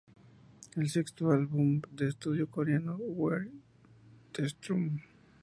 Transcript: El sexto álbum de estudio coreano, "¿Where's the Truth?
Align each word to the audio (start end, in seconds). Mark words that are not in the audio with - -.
El 0.77 0.89
sexto 0.89 1.29
álbum 1.29 1.79
de 1.91 2.07
estudio 2.07 2.49
coreano, 2.49 2.97
"¿Where's 2.99 3.51
the 4.33 4.49
Truth? 4.59 4.99